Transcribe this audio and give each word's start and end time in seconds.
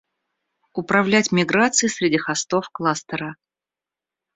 Управлять 0.73 1.31
миграцией 1.31 1.91
среди 1.91 2.17
хостов 2.17 2.69
кластера 2.71 3.35